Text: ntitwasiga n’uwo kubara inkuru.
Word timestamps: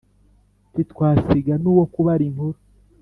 ntitwasiga 0.71 1.53
n’uwo 1.61 1.85
kubara 1.93 2.23
inkuru. 2.29 2.57